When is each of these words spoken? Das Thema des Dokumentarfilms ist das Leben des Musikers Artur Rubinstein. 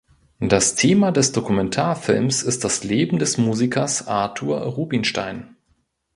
Das 0.39 0.73
Thema 0.73 1.11
des 1.11 1.31
Dokumentarfilms 1.31 2.41
ist 2.41 2.63
das 2.63 2.83
Leben 2.83 3.19
des 3.19 3.37
Musikers 3.37 4.07
Artur 4.07 4.59
Rubinstein. 4.61 5.55